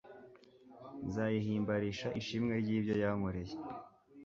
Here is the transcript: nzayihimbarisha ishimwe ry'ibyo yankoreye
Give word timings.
nzayihimbarisha 1.07 2.07
ishimwe 2.19 2.53
ry'ibyo 2.61 2.95
yankoreye 3.03 3.55